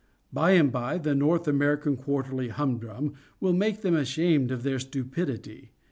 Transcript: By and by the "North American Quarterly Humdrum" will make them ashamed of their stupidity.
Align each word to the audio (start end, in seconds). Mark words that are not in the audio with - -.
By 0.33 0.53
and 0.53 0.71
by 0.71 0.97
the 0.97 1.13
"North 1.13 1.47
American 1.47 1.95
Quarterly 1.95 2.47
Humdrum" 2.47 3.13
will 3.39 3.53
make 3.53 3.81
them 3.81 3.93
ashamed 3.95 4.49
of 4.49 4.63
their 4.63 4.79
stupidity. 4.79 5.73